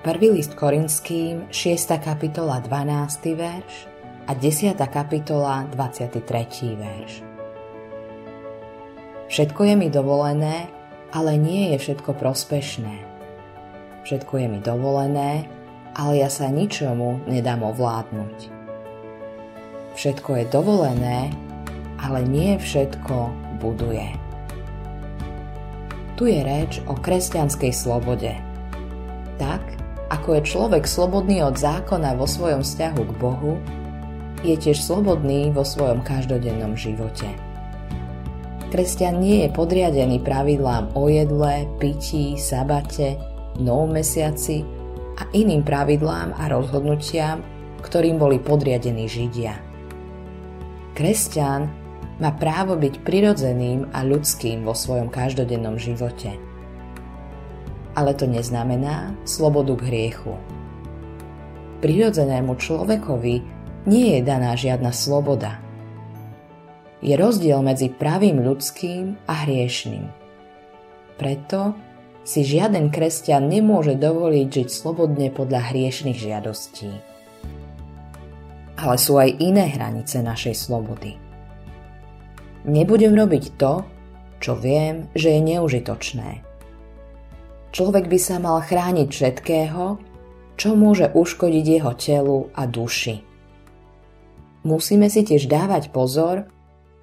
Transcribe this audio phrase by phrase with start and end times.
[0.00, 2.00] Prvý list Korinským, 6.
[2.00, 3.36] kapitola, 12.
[3.36, 3.84] verš
[4.24, 4.72] a 10.
[4.88, 6.72] kapitola, 23.
[6.72, 7.20] verš.
[9.28, 10.72] Všetko je mi dovolené,
[11.12, 12.96] ale nie je všetko prospešné.
[14.08, 15.44] Všetko je mi dovolené,
[15.92, 18.48] ale ja sa ničomu nedám ovládnuť.
[20.00, 21.28] Všetko je dovolené,
[22.00, 23.16] ale nie všetko
[23.60, 24.16] buduje.
[26.16, 28.32] Tu je reč o kresťanskej slobode.
[29.36, 29.69] Tak,
[30.10, 33.54] ako je človek slobodný od zákona vo svojom vzťahu k Bohu,
[34.42, 37.30] je tiež slobodný vo svojom každodennom živote.
[38.70, 43.18] Kresťan nie je podriadený pravidlám o jedle, pití, sabate,
[43.58, 44.62] novom mesiaci
[45.18, 47.42] a iným pravidlám a rozhodnutiam,
[47.82, 49.58] ktorým boli podriadení Židia.
[50.94, 51.66] Kresťan
[52.20, 56.49] má právo byť prirodzeným a ľudským vo svojom každodennom živote.
[57.98, 60.34] Ale to neznamená slobodu k hriechu.
[61.80, 63.34] Prirodzenému človekovi
[63.88, 65.58] nie je daná žiadna sloboda.
[67.00, 70.04] Je rozdiel medzi pravým ľudským a hriešným.
[71.16, 71.72] Preto
[72.20, 76.92] si žiaden kresťan nemôže dovoliť žiť slobodne podľa hriešných žiadostí.
[78.76, 81.16] Ale sú aj iné hranice našej slobody.
[82.68, 83.84] Nebudem robiť to,
[84.40, 86.49] čo viem, že je neužitočné.
[87.70, 89.84] Človek by sa mal chrániť všetkého,
[90.58, 93.22] čo môže uškodiť jeho telu a duši.
[94.66, 96.44] Musíme si tiež dávať pozor,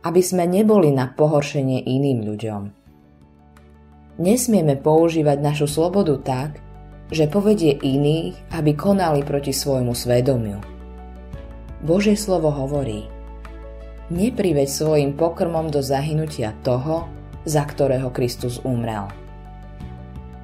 [0.06, 2.62] aby sme neboli na pohoršenie iným ľuďom.
[4.18, 6.50] Nesmieme používať našu slobodu tak,
[7.10, 10.60] že povedie iných, aby konali proti svojmu svedomiu.
[11.82, 13.08] Božie slovo hovorí
[14.08, 17.08] Nepriveď svojim pokrmom do zahynutia toho,
[17.44, 19.27] za ktorého Kristus umrel.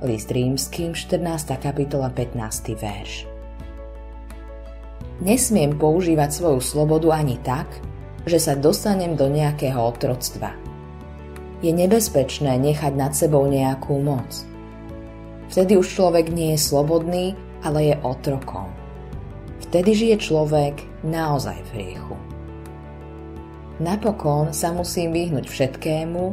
[0.04, 1.56] List rímským 14.
[1.64, 2.76] kapitola 15.
[2.76, 3.24] verš
[5.24, 7.72] Nesmiem používať svoju slobodu ani tak,
[8.28, 10.52] že sa dostanem do nejakého otroctva–
[11.64, 14.28] je nebezpečné nechať nad sebou nejakú moc.
[15.48, 18.68] Vtedy už človek nie je slobodný, ale je otrokom.
[19.64, 22.20] Vtedy žije človek naozaj v hriechu.
[23.80, 26.24] Napokon sa musím vyhnúť všetkému,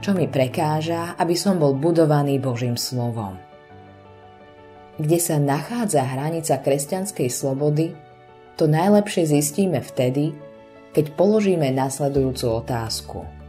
[0.00, 3.36] čo mi prekáža, aby som bol budovaný Božím slovom.
[5.00, 7.96] Kde sa nachádza hranica kresťanskej slobody,
[8.60, 10.36] to najlepšie zistíme vtedy,
[10.92, 13.20] keď položíme nasledujúcu otázku–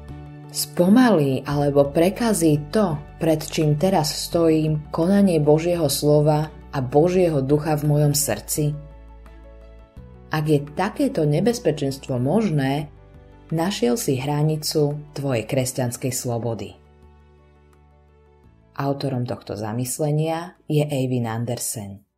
[0.51, 7.87] spomalí alebo prekazí to, pred čím teraz stojím, konanie Božieho slova a Božieho ducha v
[7.87, 8.75] mojom srdci?
[10.31, 12.91] Ak je takéto nebezpečenstvo možné,
[13.51, 16.69] našiel si hranicu tvojej kresťanskej slobody.
[18.79, 22.10] Autorom tohto zamyslenia je Eivin Andersen.